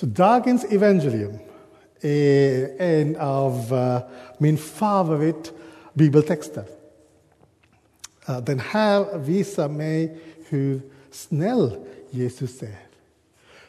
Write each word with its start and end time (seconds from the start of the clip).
Så 0.00 0.06
dagens 0.06 0.64
evangelium 0.64 1.38
är 2.00 2.80
en 2.82 3.16
av 3.16 3.72
uh, 3.72 3.98
min 4.38 4.58
favorit 4.58 5.52
bibeltexter. 5.92 6.64
Uh, 8.28 8.40
den 8.40 8.60
här 8.60 9.18
visar 9.18 9.68
mig 9.68 10.18
hur 10.48 10.80
snäll 11.10 11.76
Jesus 12.10 12.62
är. 12.62 12.78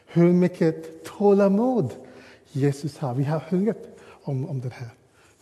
Hur 0.06 0.32
mycket 0.32 1.04
tålamod 1.04 1.90
Jesus 2.52 2.98
har. 2.98 3.14
Vi 3.14 3.24
har 3.24 3.40
sjungit 3.40 3.98
om, 4.22 4.48
om 4.48 4.60
det 4.60 4.72
här. 4.72 4.90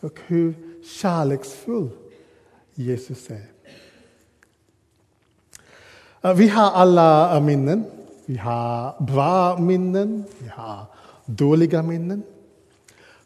Och 0.00 0.20
hur 0.26 0.54
kärleksfull 1.00 1.90
Jesus 2.74 3.28
är. 3.30 3.46
Vi 6.34 6.48
har 6.48 6.70
alla 6.70 7.40
minnen. 7.40 7.84
Vi 8.26 8.36
har 8.36 9.02
bra 9.02 9.58
minnen, 9.58 10.24
vi 10.38 10.48
har 10.48 10.86
dåliga 11.24 11.82
minnen. 11.82 12.22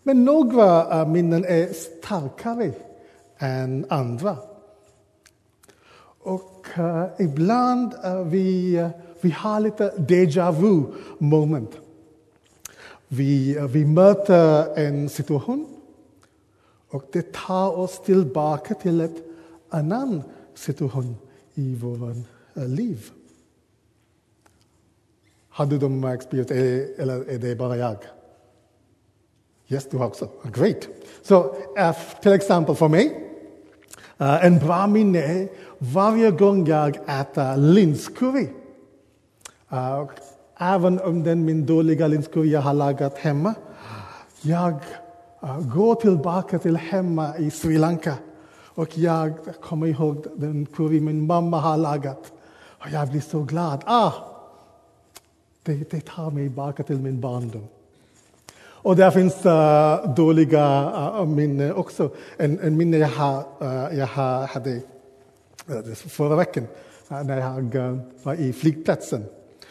Men 0.02 0.25
några 0.25 1.05
minnen 1.05 1.45
är 1.45 1.73
starkare 1.73 2.73
än 3.38 3.87
andra. 3.88 4.37
Och 6.25 6.66
uh, 6.79 7.05
ibland 7.19 7.95
uh, 8.05 8.23
vi, 8.23 8.79
uh, 8.79 8.88
vi 9.21 9.30
har 9.30 9.61
lite 9.61 9.93
déjà 9.97 10.52
vu 10.52 10.83
moment. 11.19 11.71
Vi, 13.09 13.59
vi 13.69 13.85
möter 13.85 14.79
en 14.79 15.09
situation 15.09 15.66
och 16.91 17.05
det 17.13 17.33
tar 17.33 17.79
oss 17.79 18.02
tillbaka 18.05 18.74
till 18.74 19.01
en 19.01 19.13
annan 19.69 20.23
situation 20.55 21.16
i 21.55 21.74
vårt 21.74 22.16
liv. 22.55 23.11
Har 25.55 25.67
du 25.67 25.79
de 25.79 26.05
experience 26.05 26.55
eller 26.99 27.31
är 27.31 27.39
det 27.39 27.57
bara 27.57 27.77
jag? 27.77 27.97
Yes, 29.69 29.89
du 29.91 29.97
har 29.97 30.07
också. 30.07 30.29
Great. 30.53 30.89
Så 31.23 31.45
uh, 31.79 31.93
till 32.23 32.33
exempel 32.33 32.74
för 32.74 32.88
mig, 32.88 33.07
uh, 34.21 34.45
en 34.45 34.59
bra 34.59 34.87
minne 34.87 35.23
är 35.23 35.49
varje 35.79 36.30
gång 36.30 36.66
jag 36.66 36.96
äter 36.96 37.57
linscurry. 37.57 38.49
Uh, 39.73 40.11
även 40.59 41.01
om 41.01 41.23
den 41.23 41.45
min 41.45 41.66
dåliga 41.66 42.07
linscurry 42.07 42.51
jag 42.51 42.61
har 42.61 42.74
lagat 42.74 43.18
hemma. 43.18 43.55
Jag 44.41 44.74
uh, 45.43 45.61
går 45.61 45.95
tillbaka 45.95 46.59
till 46.59 46.77
hemma 46.77 47.39
i 47.39 47.51
Sri 47.51 47.79
Lanka 47.79 48.15
och 48.74 48.99
jag 48.99 49.33
kommer 49.63 49.87
ihåg 49.87 50.27
den 50.37 50.66
curry 50.66 51.01
min 51.01 51.27
mamma 51.27 51.61
har 51.61 51.77
lagat. 51.77 52.33
Och 52.80 52.91
jag 52.93 53.09
blir 53.09 53.21
så 53.21 53.43
glad. 53.43 53.83
Ah, 53.87 54.13
det, 55.65 55.90
det 55.90 56.01
tar 56.01 56.30
mig 56.30 56.45
tillbaka 56.45 56.82
till 56.82 56.98
min 56.98 57.20
barndom. 57.20 57.68
Och 58.84 58.96
där 58.96 59.10
finns 59.10 59.46
uh, 59.46 60.15
dåliga 60.15 60.90
uh, 61.21 61.26
minnen 61.26 61.74
också. 61.74 62.10
En, 62.37 62.60
en 62.60 62.76
minne 62.76 62.96
jag, 62.96 63.09
har, 63.09 63.38
uh, 63.62 63.98
jag 63.98 64.06
har, 64.06 64.47
hade 64.47 64.81
förra 65.94 66.37
veckan 66.37 66.66
när 67.09 67.38
jag 67.38 68.00
var 68.22 68.34
i 68.34 68.53
flygplatsen. 68.53 69.25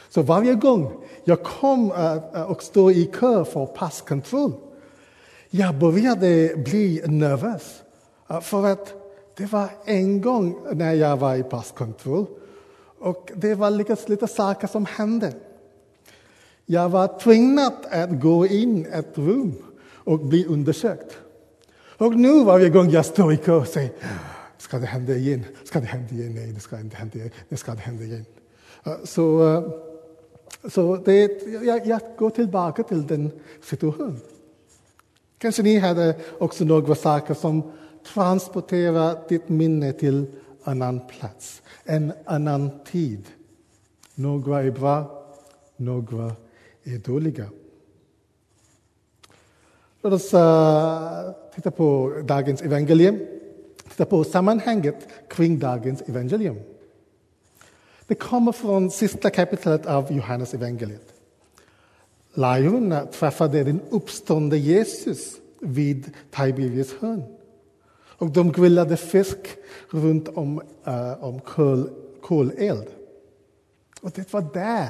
Så 0.09 0.22
varje 0.22 0.53
gång 0.53 0.91
jag 1.23 1.44
kom 1.44 1.91
och 2.47 2.63
stod 2.63 2.91
i 2.91 3.05
kö 3.05 3.45
för 3.45 3.66
passkontroll, 3.66 4.53
jag 5.50 5.75
började 5.75 6.55
bli 6.55 7.02
nervös. 7.05 7.83
För 8.41 8.66
att 8.66 8.94
det 9.38 9.45
var 9.45 9.69
en 9.85 10.22
gång 10.22 10.57
när 10.72 10.94
jag 10.94 11.17
var 11.17 11.35
i 11.35 11.44
passkontroll 11.44 12.25
och 13.00 13.31
det 13.35 13.55
var 13.55 13.69
lite, 13.69 13.97
lite 14.05 14.28
saker 14.28 14.67
som 14.67 14.85
hände. 14.85 15.33
Jag 16.66 16.89
var 16.89 17.19
tvingad 17.19 17.73
att 17.92 18.22
gå 18.22 18.47
in 18.47 18.86
i 18.86 18.89
ett 18.89 19.17
rum 19.17 19.53
och 19.86 20.19
bli 20.19 20.45
undersökt. 20.45 21.17
Och 21.97 22.16
nu 22.16 22.44
varje 22.44 22.69
gång 22.69 22.89
jag 22.89 23.06
står 23.06 23.33
i 23.33 23.38
kö 23.38 23.53
och 23.53 23.67
säger 23.67 23.92
ska 24.58 24.80
det 24.80 24.86
hända 24.86 25.14
igen? 25.14 25.45
Ska 25.63 25.79
det 25.79 25.85
hända 25.85 26.13
igen? 26.13 26.35
Nej, 26.35 26.51
det 26.51 26.59
ska 26.59 26.79
inte 26.79 26.96
hända 26.96 27.16
igen. 27.16 27.31
Det 27.50 27.57
ska 27.57 27.72
det 27.72 27.81
hända 27.81 28.03
igen. 28.03 28.25
Så, 29.03 29.53
eh, 29.53 30.69
så 30.69 30.96
det, 30.96 31.44
jag, 31.63 31.88
jag 31.88 32.01
går 32.18 32.29
tillbaka 32.29 32.84
till 32.84 33.07
den 33.07 33.31
situationen. 33.63 34.22
Kanske 35.38 35.63
ni 35.63 35.78
hade 35.78 36.16
också 36.40 36.63
några 36.63 36.95
saker 36.95 37.34
som 37.34 37.72
transporterar 38.13 39.18
ditt 39.30 39.50
minne 39.50 39.94
till 39.94 40.18
en 40.18 40.28
annan 40.63 41.07
plats, 41.07 41.62
en 41.84 42.13
annan 42.25 42.72
tid. 42.91 43.25
Några 44.16 44.63
är 44.63 44.72
bra, 44.72 45.25
några 45.78 46.31
dåliga. 46.83 47.49
Låt 50.01 50.13
oss 50.13 50.33
uh, 50.33 51.31
titta 51.55 51.71
på 51.71 52.13
dagens 52.23 52.61
evangelium. 52.61 53.19
Titta 53.89 54.05
på 54.05 54.23
sammanhanget 54.23 55.07
kring 55.27 55.59
dagens 55.59 56.01
evangelium. 56.01 56.59
Det 58.07 58.16
kommer 58.16 58.51
från 58.51 58.91
sista 58.91 59.29
kapitlet 59.29 59.85
av 59.85 60.11
Johannes 60.11 60.53
evangeliet. 60.53 61.13
Lärjungarna 62.33 63.05
träffade 63.05 63.63
den 63.63 63.81
uppståndne 63.89 64.57
Jesus 64.57 65.38
vid 65.59 66.11
Tiberias 66.31 66.94
hörn. 66.94 67.23
Och 68.17 68.29
de 68.29 68.51
grillade 68.51 68.97
fisk 68.97 69.38
runt 69.89 70.27
om, 70.27 70.61
uh, 70.88 71.23
om 71.23 71.39
kol, 71.39 71.89
koleld. 72.21 72.88
Och 74.01 74.11
det 74.11 74.33
var 74.33 74.45
där 74.53 74.89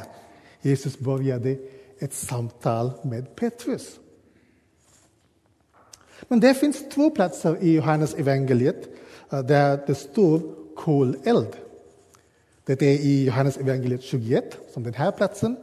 Jesus 0.61 0.99
började 0.99 1.57
ett 2.03 2.13
samtal 2.13 2.91
med 3.01 3.35
Petrus. 3.35 3.99
Men 6.21 6.39
det 6.39 6.53
finns 6.53 6.89
två 6.89 7.09
platser 7.09 7.57
i 7.61 7.75
Johannes 7.75 8.13
evangeliet 8.13 8.89
eh, 9.31 9.39
där 9.39 9.83
det 9.87 9.95
står 9.95 10.41
koleld. 10.75 11.55
Det 12.65 12.81
är 12.81 12.99
i 12.99 13.25
Johannes 13.25 13.57
evangeliet 13.57 14.03
21, 14.03 14.57
som 14.73 14.83
den 14.83 14.93
här 14.93 15.11
platsen, 15.11 15.57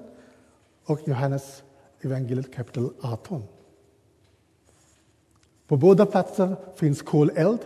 och 0.85 1.01
Johannes 1.09 1.63
evangeliet 2.01 2.55
kapitel 2.55 2.91
18. 3.01 3.43
På 5.67 5.77
båda 5.77 6.07
platser 6.07 6.57
finns 6.77 7.03
koleld. 7.03 7.61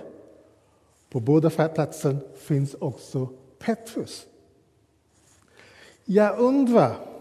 På 1.11 1.21
båda 1.21 1.51
platser 1.51 2.17
finns 2.37 2.75
också 2.75 3.29
Petrus. 3.59 4.27
Jag 6.05 6.39
undrar 6.39 7.13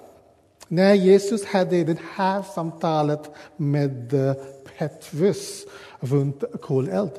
när 0.67 0.93
Jesus 0.93 1.45
hade 1.45 1.83
det 1.83 1.99
här 2.13 2.41
samtalet 2.41 3.31
med 3.57 4.13
eh, 4.13 4.33
Petrus 4.77 5.65
runt 5.99 6.43
koleld. 6.61 7.11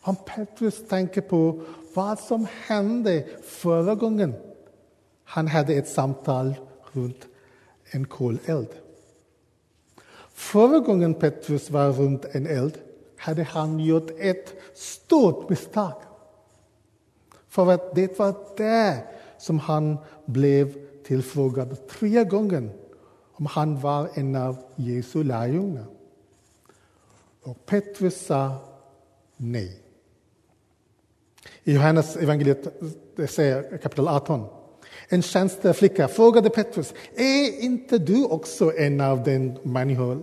Om 0.00 0.16
Petrus 0.16 0.88
tänker 0.88 1.20
på 1.20 1.60
vad 1.94 2.18
som 2.18 2.46
hände 2.66 3.24
förra 3.42 3.94
gången 3.94 4.34
han 5.24 5.48
hade 5.48 5.74
ett 5.74 5.88
samtal 5.88 6.54
runt 6.92 7.26
en 7.90 8.06
koleld. 8.06 8.68
Förra 10.32 10.78
gången 10.78 11.14
Petrus 11.14 11.70
var 11.70 11.92
runt 11.92 12.24
en 12.24 12.46
eld 12.46 12.78
hade 13.16 13.42
han 13.42 13.80
gjort 13.80 14.10
ett 14.18 14.54
stort 14.74 15.48
misstag. 15.48 15.94
För 17.48 17.72
att 17.72 17.94
det 17.94 18.18
var 18.18 18.34
där 18.56 18.96
som 19.38 19.58
han 19.58 19.98
blev 20.24 20.89
tillfrågad 21.10 21.88
tre 21.88 22.24
gånger 22.24 22.70
om 23.32 23.46
han 23.46 23.80
var 23.80 24.08
en 24.14 24.36
av 24.36 24.56
Jesu 24.76 25.24
lärjungar. 25.24 25.86
Och 27.42 27.66
Petrus 27.66 28.26
sa 28.26 28.54
nej. 29.36 29.80
I 31.64 31.74
Johannes 31.74 32.16
evangeliet 32.16 32.80
det 33.16 33.26
säger 33.26 33.78
kapitel 33.78 34.08
18. 34.08 34.46
En 35.08 35.22
tjänsteflicka 35.22 36.08
frågade 36.08 36.50
Petrus, 36.50 36.94
är 37.16 37.60
inte 37.60 37.98
du 37.98 38.24
också 38.24 38.76
en 38.76 39.00
av 39.00 39.22
den 39.22 39.58
människor, 39.62 40.22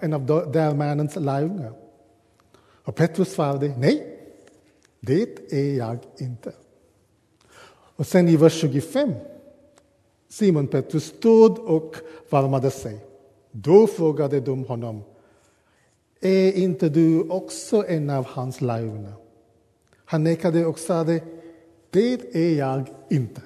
en 0.00 0.12
av 0.12 0.26
där 0.52 0.74
mannens 0.74 1.16
lärjungar? 1.16 1.72
Och 2.84 2.94
Petrus 2.94 3.32
svarade, 3.32 3.74
nej, 3.78 4.18
det 5.00 5.52
är 5.52 5.76
jag 5.76 5.98
inte. 6.18 6.52
Och 7.96 8.06
sen 8.06 8.28
i 8.28 8.36
vers 8.36 8.60
25 8.60 9.14
Simon 10.32 10.66
Petrus 10.66 11.04
stod 11.04 11.58
och 11.58 11.96
varmade 12.30 12.70
sig. 12.70 12.98
Då 13.50 13.86
frågade 13.86 14.40
de 14.40 14.64
honom, 14.64 15.02
är 16.20 16.52
inte 16.52 16.88
du 16.88 17.20
också 17.28 17.86
en 17.86 18.10
av 18.10 18.26
hans 18.26 18.60
lärjungar? 18.60 19.12
Han 20.04 20.24
nekade 20.24 20.66
och 20.66 20.78
sade, 20.78 21.20
det 21.90 22.36
är 22.36 22.58
jag 22.58 22.84
inte. 23.10 23.40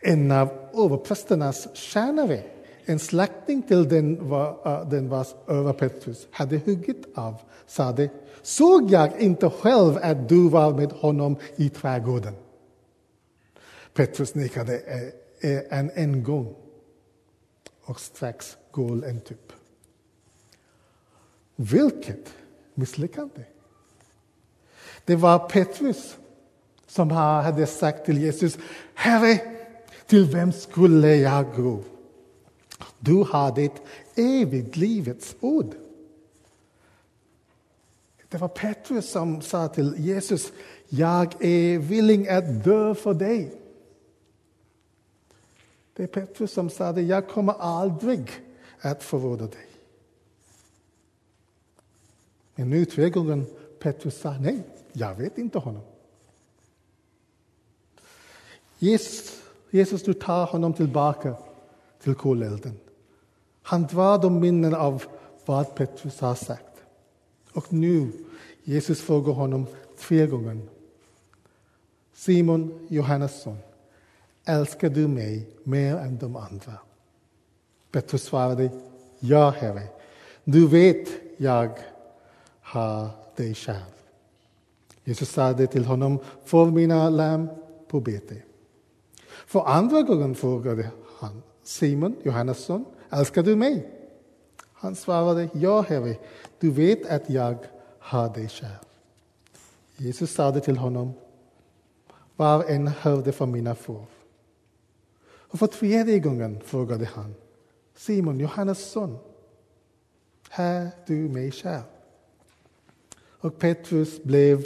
En 0.00 0.30
av 0.30 0.48
överprästernas 0.74 1.76
tjänare, 1.76 2.42
en 2.84 2.98
släkting 2.98 3.62
till 3.62 3.88
den, 3.88 4.28
var, 4.28 4.58
eh, 4.64 4.88
den 4.88 5.08
vars 5.08 5.34
öra 5.46 5.72
Petrus 5.72 6.28
hade 6.30 6.56
huggit 6.58 7.06
av, 7.14 7.34
sade, 7.66 8.10
såg 8.42 8.90
jag 8.90 9.20
inte 9.20 9.50
själv 9.50 9.98
att 10.02 10.28
du 10.28 10.48
var 10.48 10.72
med 10.72 10.92
honom 10.92 11.36
i 11.56 11.68
trädgården? 11.68 12.34
Petrus 13.94 14.34
nekade 14.34 14.78
eh, 14.78 15.25
än 15.40 15.90
en 15.94 16.22
gång. 16.22 16.54
och 17.86 18.00
strax 18.00 18.56
går 18.70 19.06
en 19.06 19.20
tupp. 19.20 19.52
Vilket 21.56 22.34
misslyckande! 22.74 23.44
Det 25.04 25.16
var 25.16 25.48
Petrus 25.48 26.16
som 26.86 27.10
hade 27.10 27.66
sagt 27.66 28.06
till 28.06 28.18
Jesus, 28.18 28.58
Herre, 28.94 29.40
till 30.06 30.24
vem 30.24 30.52
skulle 30.52 31.16
jag 31.16 31.54
gå? 31.54 31.82
Du 32.98 33.14
har 33.14 33.54
det 33.54 33.72
evigt 34.14 34.76
livets 34.76 35.36
ord. 35.40 35.74
Det 38.28 38.38
var 38.38 38.48
Petrus 38.48 39.10
som 39.10 39.42
sa 39.42 39.68
till 39.68 39.94
Jesus, 39.98 40.52
jag 40.88 41.44
är 41.44 41.78
villig 41.78 42.28
att 42.28 42.64
dö 42.64 42.94
för 42.94 43.14
dig. 43.14 43.65
Det 45.96 46.02
är 46.02 46.06
Petrus 46.06 46.52
som 46.52 46.70
sa 46.70 46.92
det, 46.92 47.02
jag 47.02 47.28
kommer 47.28 47.52
aldrig 47.52 48.30
att 48.80 49.02
förråda 49.02 49.46
dig. 49.46 49.66
Men 52.54 52.70
nu 52.70 52.84
tre 52.84 53.10
gånger 53.10 53.44
Petrus 53.78 54.20
sa 54.20 54.38
nej, 54.40 54.62
jag 54.92 55.14
vet 55.14 55.38
inte 55.38 55.58
honom. 55.58 55.82
Jesus, 58.78 59.42
Jesus 59.70 60.02
du 60.02 60.14
tar 60.14 60.46
honom 60.46 60.74
tillbaka 60.74 61.36
till 62.02 62.14
kolelden. 62.14 62.80
Han 63.62 63.82
drar 63.86 64.18
de 64.18 64.40
minnen 64.40 64.74
av 64.74 65.04
vad 65.44 65.74
Petrus 65.74 66.20
har 66.20 66.34
sagt. 66.34 66.82
Och 67.52 67.72
nu, 67.72 68.12
Jesus 68.64 69.00
frågar 69.00 69.32
honom 69.32 69.66
tre 69.98 70.26
gånger. 70.26 70.58
Simon 72.14 72.86
Johannesson, 72.88 73.58
älskar 74.46 74.88
du 74.88 75.08
mig 75.08 75.48
mer 75.64 75.96
än 75.96 76.18
de 76.18 76.36
andra? 76.36 76.78
Petrus 77.90 78.22
svarade, 78.22 78.70
ja, 79.18 79.50
Herre. 79.50 79.82
Du 80.44 80.68
vet 80.68 81.08
jag 81.36 81.70
har 82.60 83.08
dig 83.36 83.54
kär. 83.54 83.82
Jesus 85.04 85.30
sade 85.30 85.66
till 85.66 85.84
honom, 85.84 86.18
för 86.44 86.66
mina 86.66 87.10
lamm 87.10 87.48
på 87.88 88.00
bete. 88.00 88.42
För 89.46 89.66
andra 89.66 90.02
gången 90.02 90.34
frågade 90.34 90.90
han, 91.18 91.42
Simon 91.62 92.16
Johannesson, 92.22 92.84
älskar 93.10 93.42
du 93.42 93.56
mig? 93.56 93.90
Han 94.72 94.96
svarade, 94.96 95.48
ja, 95.52 95.80
Herre, 95.80 96.16
du 96.60 96.70
vet 96.70 97.06
att 97.06 97.30
jag 97.30 97.56
har 97.98 98.34
dig 98.34 98.48
kär. 98.48 98.78
Jesus 99.96 100.30
sade 100.30 100.60
till 100.60 100.76
honom, 100.76 101.12
var 102.36 102.64
en 102.64 102.88
hörde 102.88 103.32
för 103.32 103.46
mina 103.46 103.74
får. 103.74 104.15
Och 105.48 105.58
för 105.58 105.66
tredje 105.66 106.18
gången 106.18 106.60
frågade 106.64 107.04
han, 107.04 107.34
Simon, 107.94 108.40
Johannes 108.40 108.90
son, 108.90 109.18
här 110.48 110.90
du 111.06 111.14
mig 111.14 111.52
kär? 111.52 111.82
Och 113.18 113.58
Petrus 113.58 114.22
blev 114.22 114.64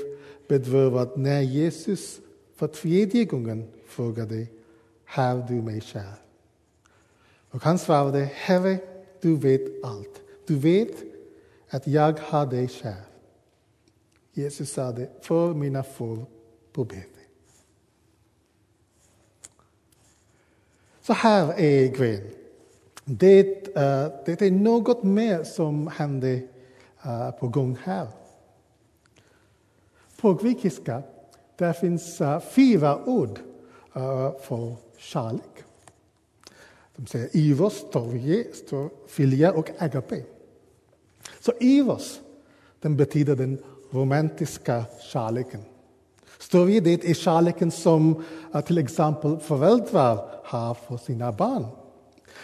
bedrövad 0.49 1.19
när 1.19 1.41
Jesus 1.41 2.21
för 2.55 2.67
tredje 2.67 3.25
gången 3.25 3.69
frågade, 3.87 4.47
här 5.05 5.47
du 5.49 5.55
mig 5.55 5.81
kär? 5.81 6.15
Och 7.50 7.62
han 7.62 7.79
svarade, 7.79 8.31
Herre, 8.35 8.79
du 9.21 9.37
vet 9.37 9.85
allt. 9.85 10.21
Du 10.47 10.56
vet 10.56 11.03
att 11.69 11.87
jag 11.87 12.19
har 12.21 12.47
dig 12.47 12.69
kär. 12.69 13.03
Jesus 14.32 14.73
sade, 14.73 15.11
för 15.21 15.55
mina 15.55 15.82
får 15.82 16.27
på 16.73 16.85
ben. 16.85 17.09
Så 21.10 21.14
här 21.14 21.60
är 21.60 21.86
grejen. 21.86 22.22
Det, 23.04 23.68
uh, 23.68 24.12
det 24.24 24.42
är 24.42 24.50
något 24.50 25.02
mer 25.02 25.44
som 25.44 25.86
händer 25.86 26.42
uh, 27.06 27.30
på 27.30 27.48
gång 27.48 27.78
här. 27.82 28.08
På 30.20 30.34
grekiska 30.34 31.02
där 31.56 31.72
finns 31.72 32.20
uh, 32.20 32.40
fyra 32.40 33.04
ord 33.04 33.38
för 34.40 34.74
kärlek. 34.98 35.64
De 36.96 37.06
säger 37.06 37.36
Ivos, 37.36 37.74
storge, 37.74 38.44
filia 39.08 39.52
och 39.52 39.70
agape. 39.78 40.22
Så 41.40 41.52
Ivos, 41.60 42.20
den 42.80 42.96
betyder 42.96 43.36
den 43.36 43.58
romantiska 43.90 44.84
kärleken. 45.12 45.60
Storge, 46.40 46.81
det 46.81 47.10
är 47.10 47.14
kärleken 47.14 47.70
som 47.70 48.25
eh, 48.54 48.60
till 48.60 48.78
exempel 48.78 49.38
föräldrar 49.38 50.40
har 50.44 50.75
för 50.75 50.96
sina 50.96 51.32
barn. 51.32 51.66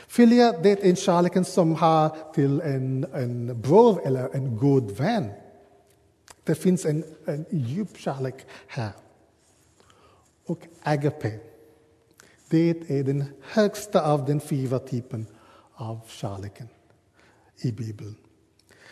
Filia, 0.09 0.53
det 0.63 0.85
är 0.85 0.95
kärleken 0.95 1.45
som 1.45 1.75
har 1.75 2.17
till 2.35 2.61
en, 2.61 3.07
en 3.15 3.61
bror 3.61 4.01
eller 4.05 4.35
en 4.35 4.57
god 4.57 4.91
vän. 4.91 5.31
Det 6.45 6.55
finns 6.55 6.87
en, 6.87 7.05
en 7.25 7.45
djup 7.51 7.99
kärlek 7.99 8.35
här. 8.67 8.93
Och 10.47 10.59
agape, 10.83 11.39
det 12.51 12.91
är 12.91 13.05
den 13.05 13.25
högsta 13.43 14.13
av 14.13 14.25
den 14.25 14.41
fyra 14.41 14.79
typen 14.79 15.27
av 15.75 16.01
kärleken 16.07 16.69
i 17.57 17.73
Bibeln. 17.73 18.17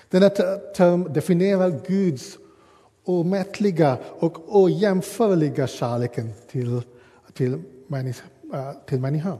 Denna 0.08 0.30
term 0.74 1.12
definierar 1.12 1.80
Guds 1.86 2.38
omättliga 3.04 3.98
och 4.18 4.62
ojämförliga 4.62 5.66
kärleken 5.66 6.30
till, 6.50 6.82
till, 7.32 7.52
äh, 7.52 7.60
människa, 7.86 8.24
till 8.86 9.00
människan. 9.00 9.38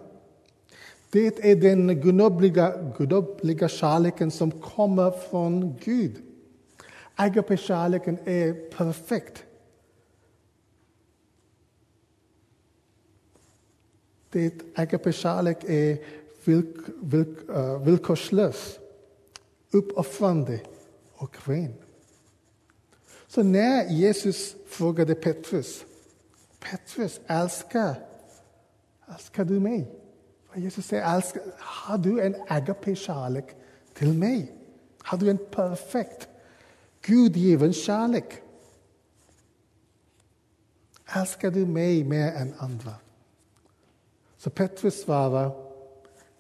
Det 1.11 1.51
är 1.51 1.57
den 1.57 2.01
gudomliga, 2.01 2.93
gudomliga 2.99 3.69
kärleken 3.69 4.31
som 4.31 4.51
kommer 4.51 5.11
från 5.11 5.77
Gud. 5.85 6.23
Agape-kärleken 7.15 8.19
är 8.25 8.71
perfekt. 8.71 9.45
Det 14.31 14.55
agape-kärlek 14.75 15.65
är 15.65 15.99
vilk, 16.45 16.77
vilk, 17.03 17.49
uh, 17.49 17.85
villkorslös, 17.85 18.79
uppoffrande 19.71 20.61
och 21.15 21.49
ren. 21.49 21.84
Så 23.35 23.43
när 23.43 23.89
Jesus 23.89 24.57
frågade 24.67 25.15
Petrus, 25.15 25.85
Petrus, 26.61 27.21
älskar, 27.27 27.95
älskar 29.13 29.45
du 29.45 29.61
mig? 29.61 29.91
Och 30.49 30.59
Jesus 30.59 30.87
säger, 30.87 31.17
älskar, 31.17 31.43
har 31.59 31.99
du 31.99 32.21
en 32.21 32.37
agape-kärlek 32.49 33.45
till 33.95 34.13
mig? 34.13 34.53
Har 35.03 35.19
du 35.19 35.31
en 35.31 35.39
perfekt, 35.51 36.29
gudgiven 37.03 37.73
kärlek? 37.73 38.43
Älskar 41.17 41.51
du 41.51 41.67
mig 41.67 42.05
mer 42.05 42.33
än 42.33 42.55
andra? 42.59 42.95
Så 44.37 44.51
Petrus 44.51 45.03
svarar 45.03 45.47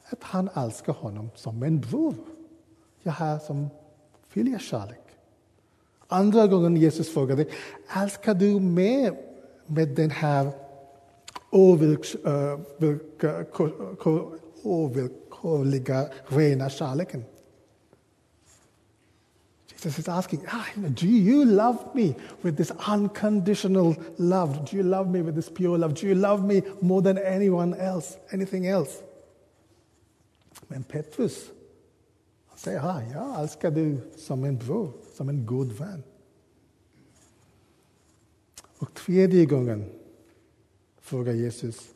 att 0.04 0.22
han 0.22 0.48
älskar 0.56 0.92
honom 0.92 1.30
som 1.34 1.62
en 1.62 1.80
bror. 1.80 2.16
Jag 3.02 3.12
har 3.12 3.38
som 3.38 3.68
kärlek. 4.60 5.03
Andra 6.08 6.46
gången 6.46 6.76
Jesus 6.76 7.08
frågade, 7.08 7.46
älskar 7.96 8.34
du 8.34 8.60
mer 8.60 9.16
med 9.66 9.88
den 9.88 10.10
här 10.10 10.52
ovillkorliga, 14.62 16.08
rena 16.26 16.70
kärleken? 16.70 17.24
Jesus 19.84 19.98
is 19.98 20.08
asking, 20.08 20.40
ah, 20.48 20.64
do 20.76 21.06
you 21.06 21.44
love 21.44 21.78
me 21.94 22.14
with 22.42 22.56
this 22.56 22.72
unconditional 22.88 23.94
love? 24.16 24.64
Do 24.70 24.76
you 24.76 24.82
love 24.82 25.10
me 25.10 25.22
with 25.22 25.34
this 25.34 25.50
pure 25.50 25.78
love? 25.78 25.94
Do 25.94 26.06
you 26.06 26.14
love 26.14 26.42
me 26.42 26.62
more 26.80 27.02
than 27.02 27.18
anyone 27.18 27.74
else, 27.74 28.16
anything 28.32 28.66
else? 28.66 29.02
Men 30.68 30.84
Petrus, 30.84 31.50
han 32.70 33.00
säger, 33.00 33.20
ah, 33.20 33.30
jag 33.32 33.42
älskar 33.42 33.70
dig 33.70 33.96
som 34.16 34.44
en 34.44 34.58
bror, 34.58 34.92
som 35.14 35.28
en 35.28 35.46
god 35.46 35.72
vän. 35.72 36.02
Och 38.78 38.94
tredje 38.94 39.46
gången 39.46 39.92
frågar 41.00 41.32
Jesus, 41.32 41.88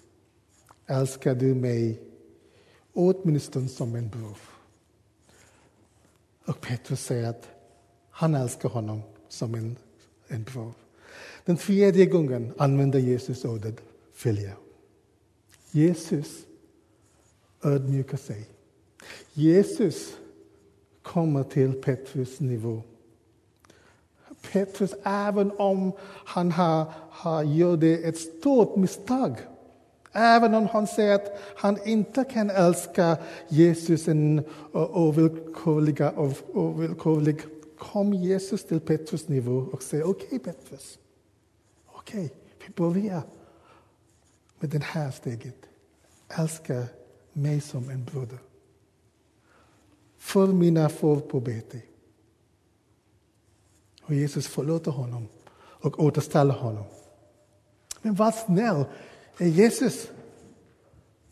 älskar 0.87 1.35
du 1.35 1.55
mig 1.55 2.03
åtminstone 2.93 3.69
som 3.69 3.95
en 3.95 4.09
bror? 4.09 4.39
Och 6.45 6.61
Petrus 6.61 7.01
säger 7.01 7.29
att 7.29 7.49
han 8.11 8.35
älskar 8.35 8.69
honom 8.69 9.03
som 9.29 9.55
en, 9.55 9.77
en 10.29 10.45
bror. 10.45 10.73
Den 11.45 11.57
tredje 11.57 12.07
gången 12.07 12.55
använder 12.59 12.99
Jesus 12.99 13.45
ordet 13.45 13.81
följa. 14.13 14.57
Jesus 15.71 16.47
ödmjukar 17.63 18.17
sig. 18.17 18.49
Jesus 19.33 20.17
kommer 21.03 21.43
till 21.43 21.73
Petrus 21.73 22.41
nivå. 22.41 22.83
Petrus, 24.53 24.95
även 25.03 25.53
om 25.53 25.93
han 26.25 26.53
har, 26.53 26.93
har 27.11 27.43
gjort 27.43 27.83
ett 27.83 28.19
stort 28.19 28.77
misstag, 28.77 29.37
Även 30.13 30.55
om 30.55 30.67
han 30.67 30.87
säger 30.87 31.15
att 31.15 31.41
han 31.57 31.79
inte 31.89 32.25
kan 32.25 32.51
älska 32.51 33.17
Jesus 33.49 34.09
en 34.09 34.45
ovillkorlig 34.73 36.03
kom 37.79 38.15
Jesus 38.15 38.65
till 38.65 38.81
Petrus 38.81 39.29
nivå 39.29 39.67
och 39.73 39.83
säger 39.83 40.09
okej 40.09 40.27
okay, 40.27 40.39
Petrus, 40.39 40.99
okej, 41.87 42.25
okay, 42.25 42.37
vi 42.67 42.73
börjar 42.75 43.23
med 44.59 44.71
det 44.71 44.83
här 44.83 45.11
steget. 45.11 45.57
Älska 46.29 46.85
mig 47.33 47.61
som 47.61 47.91
en 47.91 48.05
broder. 48.05 48.39
För 50.19 50.47
mina 50.47 50.89
får 50.89 51.21
på 51.21 51.41
bete. 51.41 51.81
Och 54.03 54.15
Jesus 54.15 54.47
förlåter 54.47 54.91
honom 54.91 55.29
och 55.59 56.01
återställer 56.05 56.55
honom. 56.55 56.85
Men 58.03 58.15
vad 58.15 58.35
snäll 58.35 58.85
är 59.39 59.47
Jesus. 59.47 60.09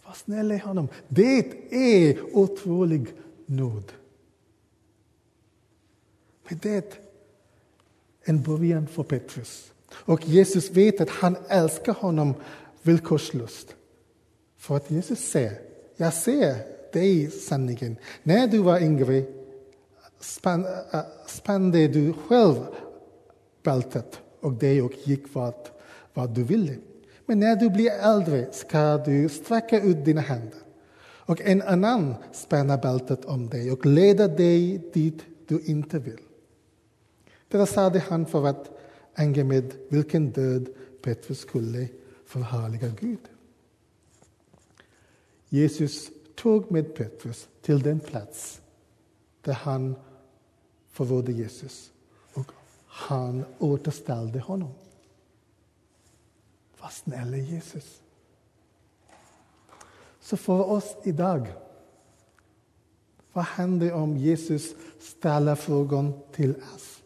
Vad 0.05 0.17
snäll 0.17 0.51
är 0.51 0.59
honom. 0.59 0.89
Det 1.09 1.53
är 1.71 2.37
otrolig 2.37 3.07
nåd. 3.47 3.93
Men 6.49 6.59
det 6.63 6.71
är 6.71 6.85
en 8.23 8.43
början 8.43 8.87
för 8.87 9.03
Petrus. 9.03 9.73
Och 9.93 10.29
Jesus 10.29 10.71
vet 10.71 11.01
att 11.01 11.11
han 11.11 11.37
älskar 11.49 11.95
honom 11.95 12.35
villkorslöst. 12.83 13.75
För 14.57 14.77
att 14.77 14.91
Jesus 14.91 15.19
säger, 15.19 15.61
jag 15.97 16.15
ser 16.15 16.76
dig 16.97 17.31
sanningen. 17.31 17.97
När 18.23 18.47
du 18.47 18.59
var 18.59 18.81
yngre 18.81 19.25
spände 21.27 21.81
äh, 21.81 21.91
du 21.91 22.13
själv 22.13 22.57
bältet 23.63 24.21
och 24.41 24.53
det 24.53 24.83
och 24.83 24.93
gick 25.05 25.35
vart, 25.35 25.71
vart 26.15 26.35
du 26.35 26.43
ville. 26.43 26.77
Men 27.27 27.41
när 27.41 27.57
du 27.57 27.71
blir 27.71 27.91
äldre 27.91 28.53
ska 28.53 28.99
du 28.99 29.29
sträcka 29.29 29.81
ut 29.81 30.05
dina 30.05 30.21
händer 30.21 30.61
och 31.29 31.41
en 31.41 31.63
annan 31.63 32.15
spänner 32.33 32.79
bältet 32.79 33.25
om 33.25 33.49
dig 33.49 33.73
och 33.73 33.87
leder 33.87 34.29
dig 34.29 34.79
dit 34.93 35.23
du 35.49 35.61
inte 35.61 35.99
vill. 35.99 36.21
Det 37.49 37.67
sade 37.67 37.99
han 38.09 38.27
för 38.27 38.47
att 38.47 38.71
ange 39.15 39.45
med 39.45 39.75
vilken 39.89 40.31
död 40.31 40.69
Petrus 41.03 41.41
skulle 41.41 41.89
förhärliga 42.27 42.89
Gud. 43.01 43.19
Jesus 45.49 46.11
tog 46.37 46.71
med 46.71 46.95
Petrus 46.95 47.49
till 47.63 47.83
den 47.83 48.01
plats 48.01 48.61
där 49.41 49.53
han 49.53 49.97
förrådde 50.91 51.33
Jesus 51.33 51.93
och 52.35 52.53
han 52.87 53.45
återställde 53.59 54.41
honom. 54.41 54.75
Vad 56.81 56.93
snäll 56.93 57.35
är 57.35 57.39
Jesus. 57.39 58.01
Så 60.21 60.37
för 60.37 60.71
oss 60.71 60.97
idag, 61.03 61.53
vad 63.33 63.45
händer 63.45 63.93
om 63.93 64.17
Jesus 64.17 64.75
ställer 65.01 65.55
frågan 65.55 66.13
till 66.33 66.55
oss? 66.75 67.03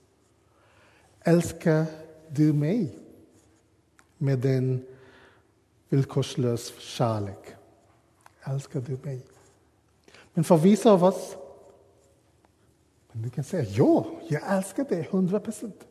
Älskar 1.21 1.87
du 2.29 2.53
mig 2.53 2.99
med 4.19 4.39
den 4.39 4.87
villkorslös 5.89 6.73
kärlek? 6.79 7.55
Älskar 8.45 8.81
du 8.81 8.99
mig? 9.03 9.23
Men 10.33 10.45
för 10.45 10.57
vissa 10.57 10.91
av 10.93 11.05
oss, 11.05 11.37
men 13.13 13.23
du 13.23 13.31
kan 13.31 13.45
säga 13.45 13.65
ja, 13.65 14.07
jag 14.29 14.57
älskar 14.57 14.85
dig 14.85 15.09
hundra 15.11 15.41
procent. 15.41 15.87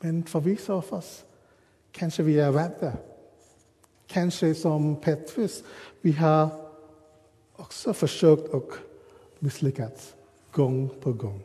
Men 0.00 0.24
för 0.24 0.40
vissa 0.40 0.74
av 0.74 0.86
oss 0.90 1.24
kanske 1.92 2.22
vi 2.22 2.40
är 2.40 2.52
rädda. 2.52 2.92
Kanske 4.06 4.54
som 4.54 4.96
Petrus, 4.96 5.64
vi 6.00 6.12
har 6.12 6.48
också 7.56 7.94
försökt 7.94 8.48
och 8.48 8.72
misslyckats 9.38 10.14
gång 10.50 10.88
på 11.00 11.12
gång. 11.12 11.40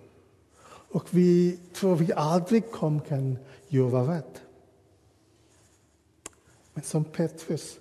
Och 0.91 1.07
vi 1.09 1.59
tror 1.73 1.95
vi 1.95 2.13
aldrig 2.13 2.71
kom 2.71 3.01
kan 3.01 3.37
göra 3.67 4.17
rätt. 4.17 4.41
Men 6.73 6.83
som 6.83 7.03
Petrus, 7.03 7.77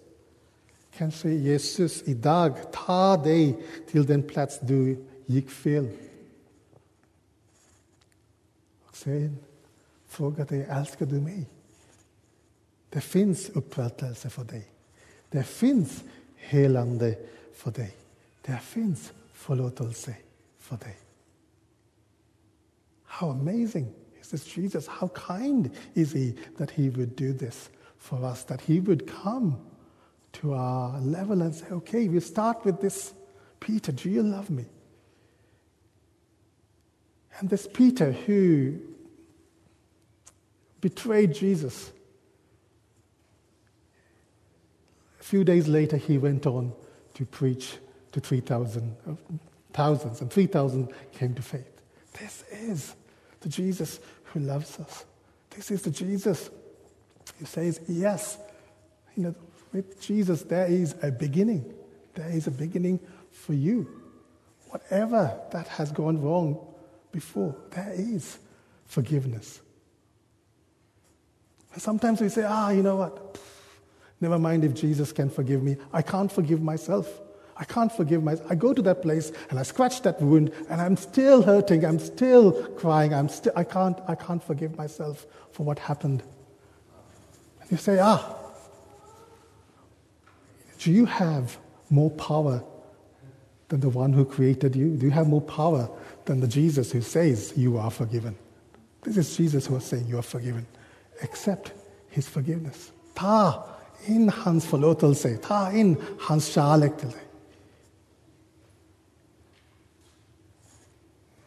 kanske 0.90 1.30
Jesus 1.30 2.02
idag 2.02 2.72
tar 2.72 3.24
dig 3.24 3.62
till 3.90 4.06
den 4.06 4.22
plats 4.22 4.58
du 4.62 5.04
gick 5.26 5.50
fel. 5.50 5.88
Och 8.82 8.96
sen 8.96 9.36
frågar 10.06 10.46
dig, 10.46 10.66
älskar 10.70 11.06
du 11.06 11.20
mig? 11.20 11.46
Det 12.90 13.00
finns 13.00 13.48
upprättelse 13.48 14.30
för 14.30 14.44
dig. 14.44 14.70
Det 15.28 15.42
finns 15.42 16.04
helande 16.36 17.18
för 17.54 17.70
dig. 17.70 17.96
Det 18.42 18.58
finns 18.62 19.12
förlåtelse 19.32 20.16
för 20.58 20.76
dig. 20.76 20.96
How 23.04 23.30
amazing 23.30 23.94
is 24.20 24.28
this 24.28 24.56
Jesus? 24.56 24.86
How 24.86 25.08
kind 25.08 25.70
is 25.94 26.14
he 26.14 26.32
that 26.58 26.70
he 26.70 26.90
would 26.90 27.16
do 27.16 27.38
this 27.38 27.70
for 27.98 28.24
us, 28.24 28.44
that 28.44 28.60
he 28.60 28.80
would 28.80 29.10
come 29.22 29.52
to 30.32 30.54
our 30.54 31.00
level 31.00 31.42
and 31.42 31.54
say, 31.54 31.66
okay, 31.70 32.08
we 32.08 32.20
start 32.20 32.64
with 32.64 32.80
this. 32.80 33.12
Peter, 33.58 33.92
do 33.92 34.08
you 34.08 34.22
love 34.22 34.50
me? 34.50 34.64
And 37.38 37.48
this 37.48 37.66
Peter 37.66 38.12
who 38.12 38.78
betrayed 40.80 41.34
Jesus 41.34 41.90
a 45.20 45.22
few 45.22 45.44
days 45.44 45.68
later, 45.68 45.96
he 45.96 46.18
went 46.18 46.46
on 46.46 46.72
to 47.14 47.24
preach 47.24 47.76
to 48.12 48.20
3,000, 48.20 48.96
uh, 49.06 49.98
and 50.20 50.30
3,000 50.30 50.92
came 51.12 51.34
to 51.34 51.42
faith. 51.42 51.80
This 52.18 52.44
is 52.50 52.94
the 53.40 53.48
Jesus 53.48 54.00
who 54.24 54.40
loves 54.40 54.78
us. 54.80 55.04
This 55.50 55.70
is 55.70 55.82
the 55.82 55.90
Jesus 55.90 56.50
who 57.38 57.46
says, 57.46 57.80
Yes, 57.88 58.38
you 59.16 59.24
know, 59.24 59.34
with 59.72 60.00
Jesus, 60.00 60.42
there 60.42 60.66
is 60.66 60.94
a 61.02 61.10
beginning. 61.10 61.74
There 62.14 62.28
is 62.28 62.46
a 62.46 62.50
beginning 62.50 63.00
for 63.30 63.52
you. 63.52 63.88
Whatever 64.68 65.38
that 65.52 65.68
has 65.68 65.92
gone 65.92 66.20
wrong 66.20 66.58
before, 67.12 67.56
there 67.70 67.92
is 67.96 68.38
forgiveness. 68.86 69.60
And 71.72 71.82
sometimes 71.82 72.20
we 72.20 72.28
say, 72.28 72.44
ah, 72.46 72.70
you 72.70 72.82
know 72.82 72.96
what? 72.96 73.38
Never 74.20 74.38
mind 74.38 74.64
if 74.64 74.74
Jesus 74.74 75.12
can 75.12 75.30
forgive 75.30 75.62
me. 75.62 75.76
I 75.92 76.02
can't 76.02 76.30
forgive 76.30 76.60
myself. 76.60 77.20
I 77.56 77.64
can't 77.64 77.92
forgive 77.92 78.22
myself. 78.22 78.50
I 78.50 78.54
go 78.54 78.72
to 78.72 78.82
that 78.82 79.02
place 79.02 79.32
and 79.50 79.58
I 79.58 79.62
scratch 79.62 80.02
that 80.02 80.20
wound 80.20 80.52
and 80.68 80.80
I'm 80.80 80.96
still 80.96 81.42
hurting. 81.42 81.84
I'm 81.84 81.98
still 81.98 82.52
crying. 82.70 83.14
I'm 83.14 83.28
still, 83.28 83.52
I, 83.54 83.64
can't, 83.64 83.98
I 84.08 84.14
can't 84.14 84.42
forgive 84.42 84.76
myself 84.76 85.26
for 85.52 85.64
what 85.64 85.78
happened. 85.78 86.22
And 87.60 87.70
you 87.70 87.76
say, 87.76 87.98
ah, 87.98 88.36
do 90.80 90.90
you 90.90 91.04
have 91.04 91.58
more 91.90 92.10
power 92.10 92.62
than 93.68 93.80
the 93.80 93.88
one 93.88 94.12
who 94.12 94.24
created 94.24 94.74
you? 94.74 94.96
Do 94.96 95.06
you 95.06 95.12
have 95.12 95.28
more 95.28 95.42
power 95.42 95.88
than 96.24 96.40
the 96.40 96.48
Jesus 96.48 96.90
who 96.90 97.02
says 97.02 97.52
you 97.56 97.78
are 97.78 97.90
forgiven? 97.90 98.34
This 99.02 99.16
is 99.16 99.36
Jesus 99.36 99.66
who 99.66 99.76
is 99.76 99.84
saying 99.84 100.06
you 100.06 100.18
are 100.18 100.22
forgiven. 100.22 100.66
Accept 101.22 101.72
his 102.08 102.26
forgiveness. 102.26 102.92
Ta 103.14 103.66
in 104.06 104.28
hans 104.28 104.66
förlåtelse. 104.66 105.36
Ta 105.36 105.70
in 105.72 105.96
hans 106.20 106.46
kärlek 106.46 106.98
till 106.98 107.08
dig. 107.08 107.22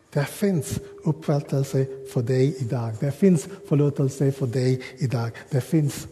Det 0.10 0.26
finns 0.26 0.80
upprättelse 1.04 1.86
för 2.14 2.22
dig 2.22 2.56
idag. 2.60 2.94
Det 3.00 3.12
finns 3.12 3.48
förlåtelse 3.68 4.32
för 4.32 4.48
dig 4.48 4.82
idag. 4.98 5.32
Det 5.50 5.62
finns 5.62 6.08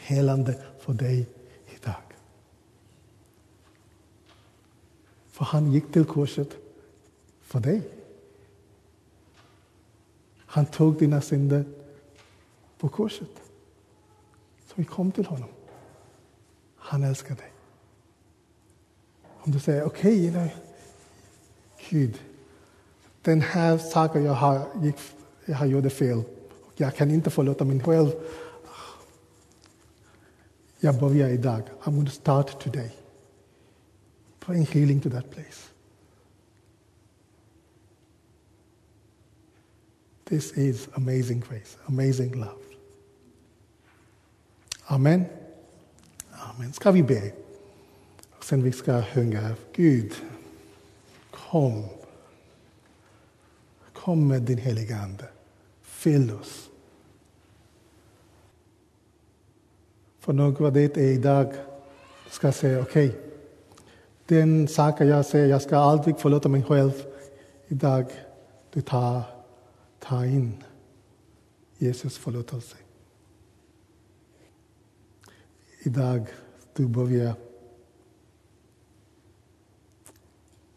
helande 0.00 0.54
för 0.80 0.92
dig 0.92 1.26
För 5.40 5.44
han 5.44 5.72
gick 5.72 5.92
till 5.92 6.04
korset 6.04 6.48
för 7.40 7.60
dig. 7.60 7.82
Han 10.36 10.66
tog 10.66 10.98
dina 10.98 11.20
synder 11.20 11.64
på 12.78 12.88
korset. 12.88 13.28
Så 14.66 14.72
vi 14.74 14.84
kom 14.84 15.12
till 15.12 15.26
honom. 15.26 15.48
Han 16.76 17.02
älskar 17.02 17.34
dig. 17.34 17.52
Om 19.40 19.52
du 19.52 19.60
säger 19.60 19.84
okej, 19.84 20.30
okay, 20.30 20.50
Gud, 21.88 22.18
den 23.22 23.40
här 23.40 23.78
saken 23.78 24.24
jag 24.24 24.34
har, 24.34 24.68
gick, 24.82 24.96
jag 25.44 25.56
har 25.56 25.66
gjort 25.66 25.92
fel. 25.92 26.22
Jag 26.76 26.94
kan 26.96 27.10
inte 27.10 27.30
förlåta 27.30 27.64
mig 27.64 27.80
själv. 27.80 28.10
Jag 30.80 31.00
börjar 31.00 31.28
idag. 31.28 31.62
I'm 31.82 31.94
going 31.94 32.06
to 32.06 32.12
start 32.12 32.62
today. 32.64 32.90
Bring 34.46 34.66
healing 34.66 35.00
to 35.00 35.08
that 35.10 35.30
place. 35.30 35.68
This 40.24 40.52
is 40.52 40.88
amazing 40.96 41.40
grace, 41.40 41.76
amazing 41.88 42.40
love. 42.40 42.62
Amen. 44.88 45.28
Amen. 46.32 46.72
Ska 46.72 46.90
vi 46.90 47.02
be? 47.02 47.32
Sen 48.40 48.62
vi 48.62 48.72
ska 48.72 49.02
sjunga 49.02 49.54
Gud, 49.72 50.12
kom. 51.30 51.84
Kom 53.92 54.28
med 54.28 54.42
din 54.42 54.58
heliga 54.58 54.96
Ande. 54.96 55.28
Fyll 55.82 56.30
oss. 56.30 56.70
För 60.20 60.70
det 60.70 60.96
är 60.96 61.12
idag 61.12 61.54
ska 62.30 62.52
säga 62.52 62.80
okej, 62.80 63.08
okay, 63.08 63.29
den 64.30 64.68
saken 64.68 65.08
jag 65.08 65.26
säger, 65.26 65.46
jag 65.46 65.62
ska 65.62 65.76
aldrig 65.76 66.18
förlåta 66.18 66.48
mig 66.48 66.62
själv. 66.62 66.92
Idag, 67.68 68.06
du 68.72 68.80
tar, 68.80 69.22
tar 69.98 70.24
in 70.24 70.64
Jesus 71.78 72.18
förlåtelse. 72.18 72.76
Idag, 75.82 76.26
du 76.74 76.86
börjar 76.86 77.34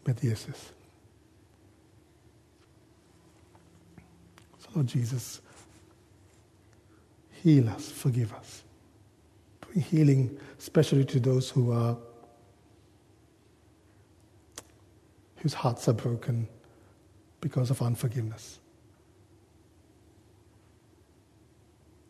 med 0.04 0.24
Jesus. 0.24 0.72
So 4.58 4.68
Lord 4.72 4.94
Jesus, 4.94 5.42
heal 7.30 7.68
us, 7.76 7.92
forgive 7.92 8.30
us. 8.40 8.64
Bring 9.60 9.84
healing, 9.90 10.30
especially 10.58 11.04
to 11.04 11.20
those 11.20 11.60
who 11.60 11.72
are 11.72 11.96
whose 15.44 15.52
hearts 15.52 15.86
are 15.88 15.92
broken 15.92 16.48
because 17.42 17.70
of 17.70 17.82
unforgiveness. 17.82 18.58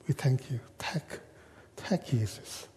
We 0.07 0.15
thank 0.15 0.53
you. 0.53 0.61
Thank, 0.79 1.03
tack 1.75 2.13
Jesus. 2.13 2.69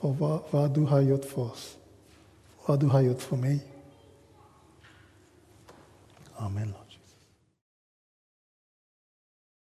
Vad, 0.00 0.42
vad 0.50 0.74
du 0.74 0.84
har 0.84 1.00
för 1.24 1.46
du 2.80 2.86
har 2.86 3.00
gjort 3.00 3.22
för 3.22 3.36
mig. 3.36 3.60
Amen, 6.36 6.68
Lord. 6.68 6.87